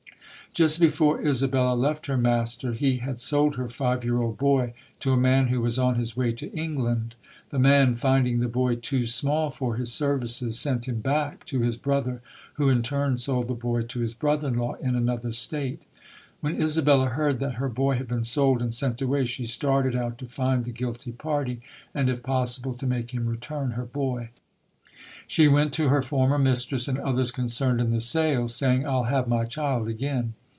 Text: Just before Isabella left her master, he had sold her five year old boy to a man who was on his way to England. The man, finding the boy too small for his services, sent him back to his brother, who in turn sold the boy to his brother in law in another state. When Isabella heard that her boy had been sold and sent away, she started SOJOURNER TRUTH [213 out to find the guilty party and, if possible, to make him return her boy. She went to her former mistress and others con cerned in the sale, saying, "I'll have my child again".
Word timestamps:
Just 0.53 0.81
before 0.81 1.21
Isabella 1.25 1.75
left 1.75 2.07
her 2.07 2.17
master, 2.17 2.73
he 2.73 2.97
had 2.97 3.21
sold 3.21 3.55
her 3.55 3.69
five 3.69 4.03
year 4.03 4.17
old 4.17 4.37
boy 4.37 4.73
to 4.99 5.13
a 5.13 5.17
man 5.17 5.47
who 5.47 5.61
was 5.61 5.79
on 5.79 5.95
his 5.95 6.17
way 6.17 6.33
to 6.33 6.51
England. 6.51 7.15
The 7.51 7.57
man, 7.57 7.95
finding 7.95 8.41
the 8.41 8.49
boy 8.49 8.75
too 8.75 9.05
small 9.05 9.51
for 9.51 9.77
his 9.77 9.93
services, 9.93 10.59
sent 10.59 10.89
him 10.89 10.99
back 10.99 11.45
to 11.45 11.61
his 11.61 11.77
brother, 11.77 12.21
who 12.55 12.67
in 12.67 12.83
turn 12.83 13.17
sold 13.17 13.47
the 13.47 13.53
boy 13.53 13.83
to 13.83 14.01
his 14.01 14.13
brother 14.13 14.49
in 14.49 14.57
law 14.57 14.73
in 14.73 14.93
another 14.93 15.31
state. 15.31 15.83
When 16.41 16.61
Isabella 16.61 17.11
heard 17.11 17.39
that 17.39 17.53
her 17.55 17.69
boy 17.69 17.95
had 17.95 18.09
been 18.09 18.25
sold 18.25 18.61
and 18.61 18.73
sent 18.73 19.01
away, 19.01 19.27
she 19.27 19.45
started 19.45 19.93
SOJOURNER 19.93 20.15
TRUTH 20.15 20.17
[213 20.17 20.17
out 20.17 20.17
to 20.17 20.35
find 20.35 20.65
the 20.65 20.77
guilty 20.77 21.11
party 21.13 21.61
and, 21.95 22.09
if 22.09 22.21
possible, 22.21 22.73
to 22.73 22.85
make 22.85 23.11
him 23.11 23.25
return 23.25 23.71
her 23.71 23.85
boy. 23.85 24.31
She 25.27 25.47
went 25.47 25.71
to 25.75 25.87
her 25.87 26.01
former 26.01 26.37
mistress 26.37 26.89
and 26.89 26.97
others 26.97 27.31
con 27.31 27.45
cerned 27.45 27.79
in 27.79 27.91
the 27.93 28.01
sale, 28.01 28.49
saying, 28.49 28.85
"I'll 28.85 29.05
have 29.05 29.29
my 29.29 29.45
child 29.45 29.87
again". 29.87 30.33